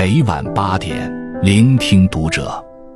[0.00, 1.12] 每晚八点，
[1.42, 2.50] 聆听读者。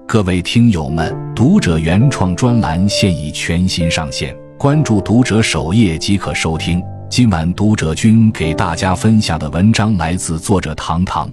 [0.09, 6.83] 各位听友们，读者原创专栏现已全新上线，关注读者首页即可收听。
[7.11, 11.31] 今晚读者君给大家分享的文章来自作者糖糖。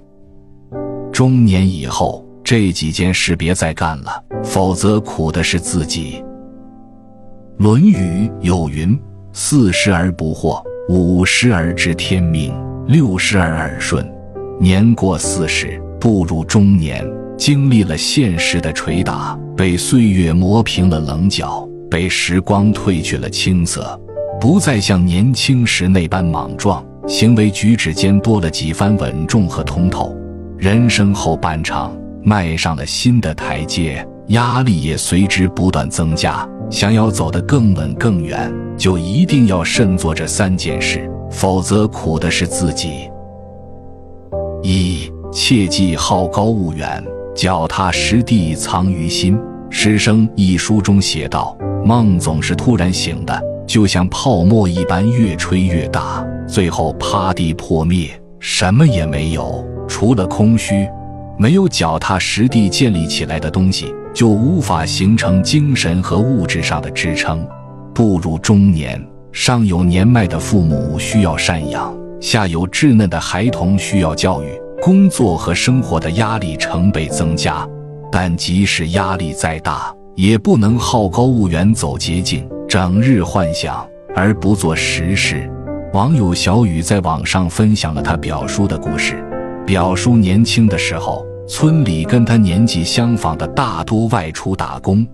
[1.10, 6.22] 中年以后，这几件事别再干了，否则苦的是自己。
[7.64, 9.00] 《论语》有云
[9.32, 12.54] ：“四十而不惑，五十而知天命，
[12.88, 14.06] 六十而耳顺。”
[14.62, 17.04] 年过四十，步入中年，
[17.36, 24.00] 经历了现实的捶打，被岁月磨平了棱角，被时光褪去了青涩，
[24.40, 30.16] 不再像年轻时那般莽撞，行为举止间多了几番稳重和通透。
[30.60, 31.92] 人生后半场，
[32.24, 36.48] 迈上了新的台阶，压力也随之不断增加。
[36.70, 43.10] 想要走得更稳更远，就一定要慎做这三件事，否则苦的是自己。
[44.74, 47.04] 一切忌好高骛远，
[47.36, 49.38] 脚踏实地藏于心。
[49.70, 53.38] 《师生》一书中写道：“梦总是突然醒的，
[53.68, 58.10] 就像泡沫一般，越吹越大，最后啪地破灭，
[58.40, 60.88] 什么也没有，除了空虚。
[61.38, 67.46] 没有脚踏实地建立起来的东西，就无法形成精神和物质上的支撑。
[67.94, 77.68] 步入中年，上有年迈的父母需要赡养。”下有稚嫩的孩童需要教育，工作和生活的压力成倍增加，
[78.12, 85.48] 但即使压力再大，也不能好高骛远走捷径，整日幻想而不做实事。
[85.94, 89.24] 网友小雨在网上分享了他表叔的故事。
[89.68, 95.06] 表叔年轻的时候，村里跟他年纪相仿的大多外出打工，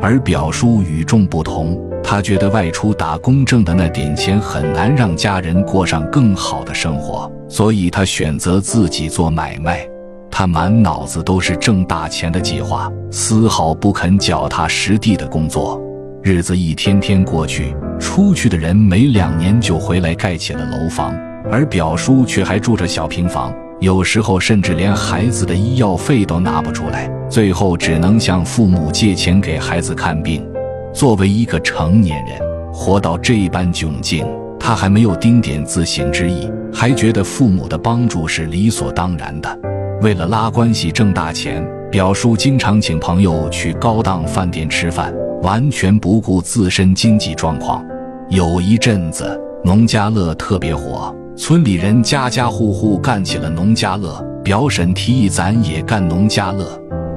[0.00, 1.80] 而表叔与众不同。
[2.04, 9.86] 他觉得外出打工挣的那点钱很难让家人过上更好的生活，所以他选择自己做买卖。
[10.30, 15.80] 他满脑子都是挣大钱的计划，丝毫不肯脚踏实地的工作。
[16.22, 21.14] 日子一天天过去，出去的人没两年就回来盖起了楼房，
[21.50, 30.46] 而表叔却还住着小平房，有时候甚至连孩子的医药费都拿不出来，最后只能向父母借钱给孩子看病。
[30.92, 32.38] 作为一个成年人，
[32.72, 34.26] 活到这般窘境，
[34.60, 39.58] 他还没有丁点自省之意，还觉得父母的帮助是理所当然的。
[40.00, 47.84] 为了拉关系挣大钱，表叔经常请朋友去高档饭店吃饭，完全不顾自身经济状况。
[48.28, 54.22] 有一阵子，农家乐特别火，村里人家家户户干起了农家乐。
[54.44, 56.66] 表婶提议咱也干农家乐，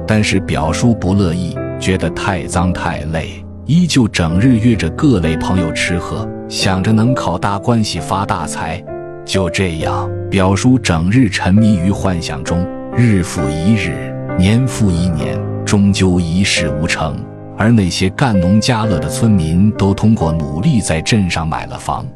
[0.06, 3.45] 但是表叔不乐意，觉得太脏太累。
[3.66, 8.80] 依旧整日约着各类朋友吃喝，想着能靠大关系发大财。
[9.24, 12.64] 就这样，表叔整日沉迷于幻想中，
[12.96, 17.16] 日复一日，年复一年，终究一事无成。
[17.58, 22.06] 而那些干农家乐的村民都通过努力在镇上买了房。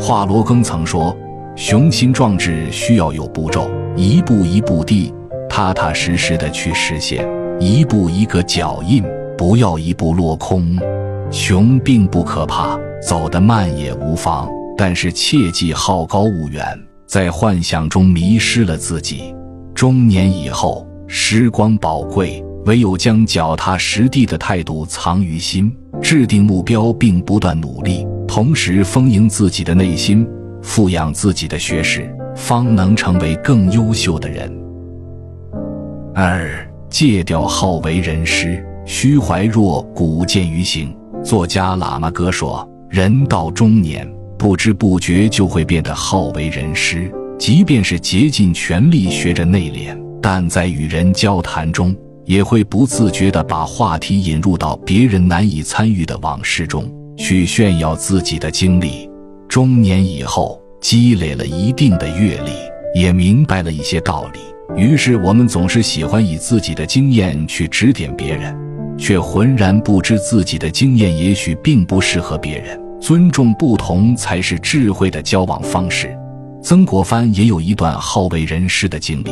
[0.00, 1.14] 华罗庚曾说
[1.54, 5.12] ：“雄心壮志需要有步骤，一步一步地，
[5.50, 7.28] 踏踏实实的去实现，
[7.60, 9.04] 一步一个脚印。”
[9.36, 10.76] 不要一步落空，
[11.30, 16.64] 穷并不可怕，走得慢也无妨，但是切忌好高骛远，
[17.06, 19.34] 在幻想中迷失了自己。
[19.74, 30.26] 中年以后，时光宝贵，唯有将脚踏实地的态度藏于心，制定目标并不断努力，同时丰盈自己的内心，
[30.62, 34.50] 富养自己的学识，方能成为更优秀的人。
[36.14, 36.48] 二，
[36.88, 38.64] 戒掉好为人师。
[38.86, 40.94] 虚怀若谷，见于行。
[41.24, 44.06] 作家喇嘛哥说：“人到中年，
[44.36, 47.10] 不知不觉就会变得好为人师。
[47.38, 51.96] 即便是竭尽全力学着内敛，但在与人交谈中，
[52.26, 56.84] 也会不自觉地把话题引入到别人难以参与的往事中
[57.16, 59.08] 去炫耀自己的经历。
[59.48, 64.40] 中年以后，积累了一定的阅历，也明白了一些道理，
[64.76, 68.54] 于是我们总是喜欢以自己的经验去指点别人。”
[68.98, 72.80] 却浑然不知自己的经验也许并不适合别人。
[73.00, 76.16] 尊重不同才是智慧的交往方式。
[76.62, 79.30] 曾国藩也有一段好为人师的经历。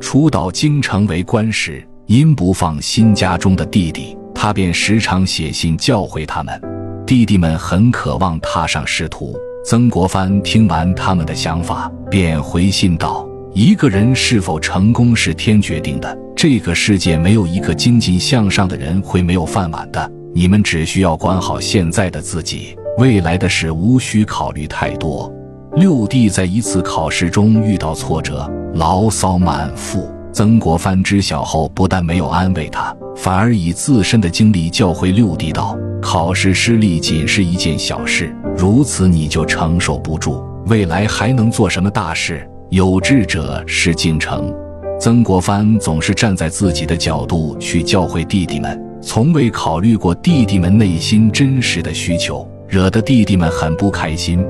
[0.00, 6.58] 初到京城为官时，因不放心家中的弟弟，他便时常写信教诲他们。
[7.06, 9.36] 弟弟们很渴望踏上仕途。
[9.66, 13.28] 曾国藩听完他们的想法，便回信道。
[13.52, 16.16] 一个人是否成功是天决定的。
[16.42, 20.10] 这个世界没有一个精进向上的人会没有饭碗的。
[20.34, 25.30] 你们只需要管好现在的自己，未来的事无需考虑太多。
[25.76, 42.48] 六弟在一次考试中遇到挫折，牢骚满腹，曾国藩知晓后，不但没有安慰他，反而以自身的经历教诲六弟道：“考试失利仅是一件小事，如此你就承受不住，未来还能做什么大事？
[42.70, 44.50] 有志者事竟成。”
[45.00, 54.44] 曾国藩总是站在自己的角度去教诲弟弟们，从未考虑过弟弟们内心真实的需求，惹得弟弟们很不开心。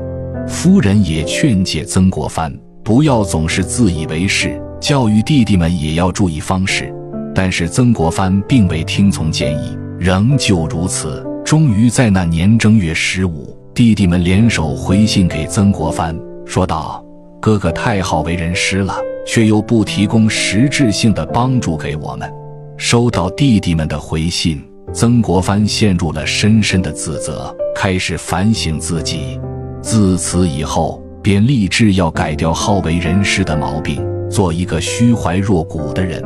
[0.48, 2.52] 夫人也劝诫曾国藩
[2.82, 6.92] 不要总是自以为是，教育弟弟们也要注意方式。
[7.32, 11.24] 但是曾国藩并未听从建议，仍旧如此。
[11.44, 17.04] 终于在那年正月十五，弟弟们联手回信给曾国藩，说道
[17.40, 18.96] ：“哥哥太好为人师了。”
[19.32, 22.28] 却又不提供实质性的帮助给我们。
[22.76, 24.60] 收到弟弟们的回信，
[24.92, 29.40] 曾国藩陷入了深深的自责，开始反省自己。
[29.80, 36.20] 自此以后，便立志要改掉好为人师的毛病，做一个虚怀若谷的人。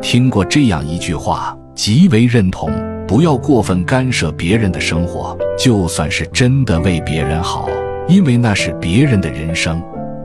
[0.00, 2.72] 听过这样一句话，极为认同：
[3.06, 7.68] 不要过分干涉别人的生活，就算是真的为别人好，
[8.08, 9.78] 因为那是别人的人生。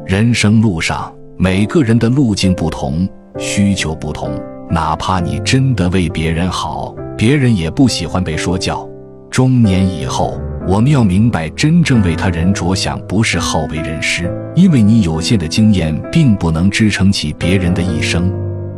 [0.06, 1.13] 人生路上。
[1.38, 3.07] 每个人的路径不同，
[3.38, 4.31] 需求不同，
[4.69, 8.88] 哪怕你真的为别人好，别人也不喜欢被说教。
[9.30, 18.31] 中年以后，我们要明白，真正为他人着想，不是好为人师，因为你有限的经验并不能支撑起别人的一生。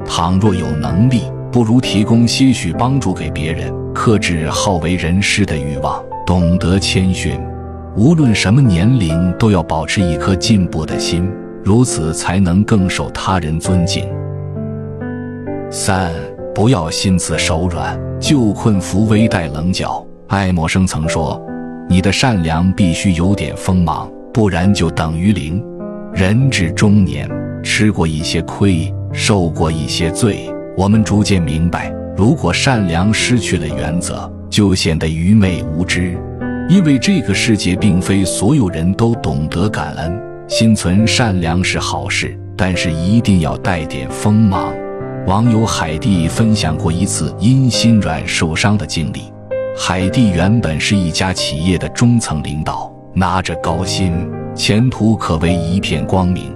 [0.06, 7.38] 倘若有能力，不如提供些许帮助给别人，克制好为人师的欲望，懂得谦逊。
[7.95, 11.29] 无论什么年龄，都要保持一颗进步的心。
[11.63, 14.06] 如此才能更受他人尊敬。
[15.71, 16.12] 三，
[16.54, 20.06] 不要心慈手软，救困扶危带棱角。
[20.27, 21.42] 爱默生曾说
[21.89, 25.63] ：“你的善良必须有点锋芒，不然就等于零。”
[26.13, 27.30] 人至中年，
[27.63, 36.18] 吃过一些亏，受过一些罪，我们逐渐明白，如果善良失去了原则，就显得愚昧无知。
[36.69, 40.32] 因为这个世界并非所有人都懂得感恩。
[40.48, 44.74] 心存善良是好事，但是一定要带点锋芒。
[45.25, 49.31] 网友海蒂分享过一次因心软受伤的经历。
[49.75, 56.54] 海蒂原本是一家企业的中层领导，拿着高薪，前途可谓一片光明。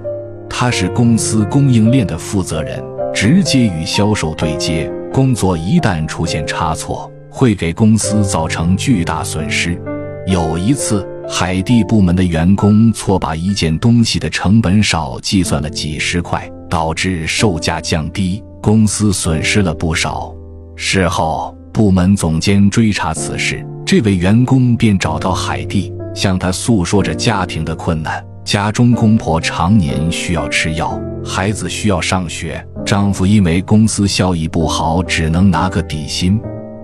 [0.50, 9.82] 他是公司供应链的负责人，直接与销售对接，工作一旦出现差错，会给公司造成巨大损失。
[10.28, 11.08] 有一次。
[11.30, 20.34] 海地部门的员工错把一件东西的成本少计算了几十块，导致售价降低，公司损失了不少。
[20.76, 36.40] 事后，部门总监追查此事，这位员工便找到海蒂，向他诉说着家庭的困难：家中公婆常年需要吃药，孩子需要上学，丈夫因为公司效益不好，只能拿个底薪。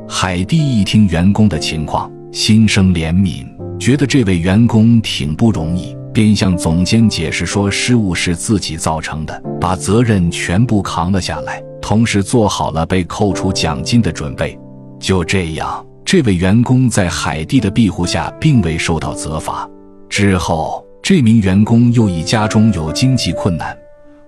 [0.07, 3.53] 海蒂一听员工的情况，心生怜悯。
[3.80, 14.58] 觉得这位员工挺不容易，便向总监解释说失误是自己造成的，把责任全部扛了下来，同时做好了被扣除奖金的准备。
[15.00, 19.70] 就这样，这位员工在海蒂的庇护下，并未受到责罚。
[20.08, 23.78] 之后，这名员工又以家中有经济困难、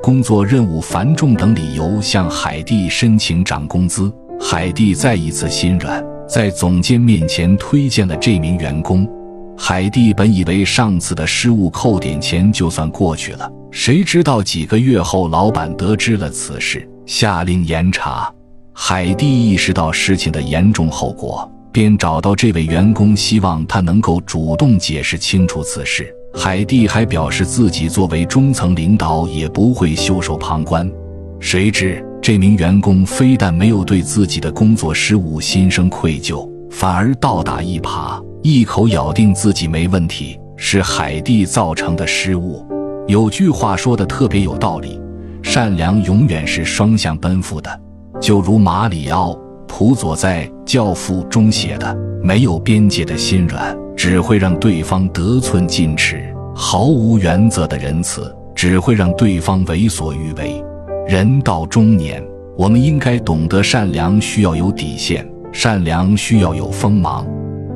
[0.01, 4.12] 工作任务繁重等理由向海蒂申请涨工资。
[4.41, 9.08] 海蒂再一次心软，在总监面前推荐了这名员工。
[9.57, 18.31] 海蒂本以为上次的失误扣点钱就算过去了，谁知道几个月后，老板得知了此事，下令严查。
[18.74, 26.13] 海蒂意识到事情的严重后果，便找到这位员工，希望他能够主动解释清楚此事。
[26.33, 30.91] 海蒂还表示自己作为中层领导，也不会袖手旁观。
[31.39, 38.21] 谁知这名员工非但没有对自己的工作失误心生愧疚，反而倒打一耙。
[38.47, 42.63] 一口咬定自己没问题，是海蒂造成的失误。
[43.07, 45.01] 有句话说的特别有道理：
[45.41, 47.81] 善良永远是双向奔赴的。
[48.21, 49.31] 就如马里奥·
[49.67, 56.17] 普佐在《教父》中写的：“没有边界的心软，只会让对方得寸进尺；
[56.53, 60.63] 毫无原则的仁慈，只会让对方为所欲为。”
[61.09, 62.23] 人到中年，
[62.55, 67.25] 我们应该懂得善良需要有底线，善良需要有锋芒。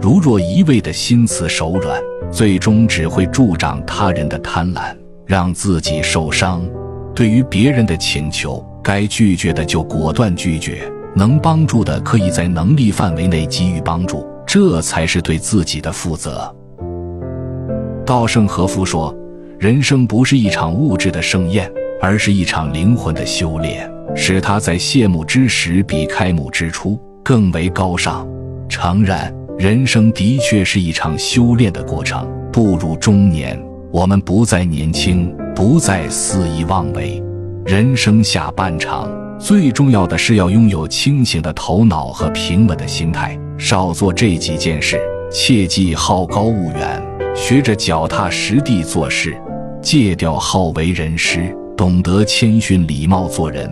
[0.02, 2.02] 如若一味的心慈手软，
[2.32, 6.66] 最终只会助长他人的贪婪，让自己受伤。
[7.14, 16.56] 对于别人的请求，该拒绝的就果断拒绝，能帮助的可以在能力范围内给予帮助，这才是对自己的负责。
[18.06, 19.14] 稻盛和夫说
[19.60, 21.70] ：“人生不是一场物质的盛宴，
[22.02, 23.92] 而是一场灵魂的修炼。
[24.16, 28.28] 使他在谢幕之时比开幕之初更为高尚。
[28.68, 32.26] 诚然，人生的确是一场修炼的过程。
[32.50, 33.62] 步入中年，
[33.92, 37.22] 我们不再年轻，不再肆意妄为。
[37.66, 43.38] 人生下半场，最重要的是要拥有清醒的头脑和平稳的心态。
[43.58, 44.98] 少做这几件事，
[45.30, 47.04] 切忌好高骛远，
[47.36, 49.36] 学着脚踏实地做事，
[49.82, 53.70] 戒掉好为人师，懂得谦逊礼貌做人。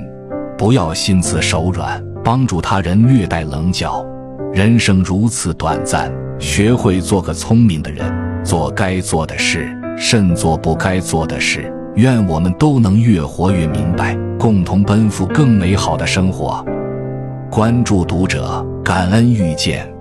[0.58, 4.06] 不要心慈手软，帮助他人略带棱角。
[4.54, 8.12] 人生如此短暂，学会做个聪明的人，
[8.44, 11.72] 做该做的事，慎做不该做的事。
[11.96, 16.66] 愿我们都能越活越明白，共同奔赴更美好的生活。
[17.52, 19.97] 关注读者，感恩遇见。